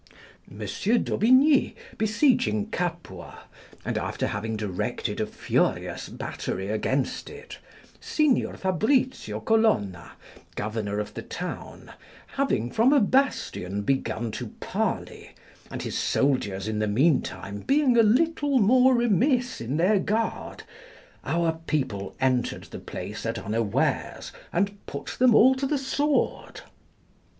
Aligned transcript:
Monsieur 0.49 0.97
d'Aubigny, 0.97 1.75
besieging 1.99 2.71
Capua, 2.71 3.43
and 3.85 3.99
after 3.99 4.25
having 4.25 4.57
directed 4.57 5.19
a 5.21 5.27
furious 5.27 6.09
battery 6.09 6.69
against 6.69 7.29
it, 7.29 7.59
Signor 7.99 8.57
Fabricio 8.57 9.39
Colonna, 9.39 10.13
governor 10.55 10.97
of 10.99 11.13
the 11.13 11.21
town, 11.21 11.91
having 12.33 12.71
from 12.71 12.91
a 12.91 12.99
bastion 12.99 13.83
begun 13.83 14.31
to 14.31 14.47
parley, 14.59 15.35
and 15.69 15.83
his 15.83 15.99
soldiers 15.99 16.67
in 16.67 16.79
the 16.79 16.87
meantime 16.87 17.59
being 17.59 17.95
a 17.95 18.01
little 18.01 18.57
more 18.57 18.95
remiss 18.95 19.61
in 19.61 19.77
their 19.77 19.99
guard, 19.99 20.63
our 21.23 21.59
people 21.67 22.15
entered 22.19 22.63
the 22.63 22.79
place 22.79 23.23
at 23.23 23.37
unawares, 23.37 24.31
and 24.51 24.83
put 24.87 25.09
them 25.19 25.35
all 25.35 25.53
to 25.53 25.67
the 25.67 25.77
sword. 25.77 26.61